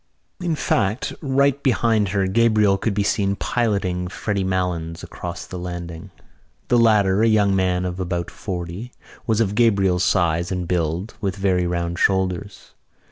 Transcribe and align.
In 0.39 0.55
fact 0.55 1.13
right 1.21 1.61
behind 1.61 2.09
her 2.09 2.25
Gabriel 2.25 2.79
could 2.79 2.95
be 2.95 3.03
seen 3.03 3.35
piloting 3.35 4.07
Freddy 4.07 4.43
Malins 4.43 5.03
across 5.03 5.45
the 5.45 5.59
landing. 5.59 6.09
The 6.69 6.79
latter, 6.79 7.21
a 7.21 7.27
young 7.27 7.55
man 7.55 7.85
of 7.85 7.99
about 7.99 8.31
forty, 8.31 8.93
was 9.27 9.39
of 9.39 9.53
Gabriel's 9.53 10.03
size 10.03 10.51
and 10.51 10.67
build, 10.67 11.13
with 11.21 11.35
very 11.35 11.67
round 11.67 11.99
shoulders. 11.99 12.71